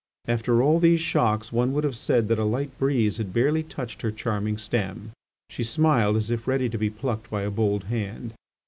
After 0.27 0.63
all 0.63 0.79
these 0.79 0.99
shocks 0.99 1.51
one 1.51 1.73
would 1.73 1.83
have 1.83 1.95
said 1.95 2.27
that 2.27 2.39
a 2.39 2.43
light 2.43 2.75
breeze 2.79 3.17
had 3.17 3.31
barely 3.31 3.61
touched 3.61 4.01
her 4.01 4.09
charming 4.11 4.57
stem; 4.57 5.11
she 5.51 5.63
smiled 5.63 6.17
as 6.17 6.31
if 6.31 6.47
ready 6.47 6.69
to 6.69 6.77
be 6.79 6.89
plucked 6.89 7.29
by 7.29 7.43
a 7.43 7.51
bold 7.51 7.83
hand. 7.83 8.33